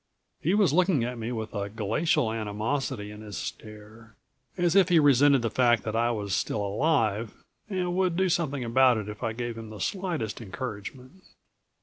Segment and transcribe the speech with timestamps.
[0.41, 4.15] He was looking at me with a glacial animosity in his stare,
[4.57, 7.35] as if he resented the fact that I was still alive
[7.69, 11.21] and would do something about it if I gave him the slightest encouragement.